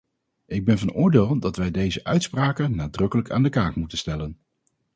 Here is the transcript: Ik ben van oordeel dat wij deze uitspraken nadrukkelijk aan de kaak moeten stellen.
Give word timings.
Ik 0.45 0.65
ben 0.65 0.77
van 0.79 0.91
oordeel 0.91 1.39
dat 1.39 1.55
wij 1.55 1.71
deze 1.71 2.03
uitspraken 2.03 2.75
nadrukkelijk 2.75 3.31
aan 3.31 3.43
de 3.43 3.49
kaak 3.49 3.75
moeten 3.75 3.97
stellen. 3.97 4.39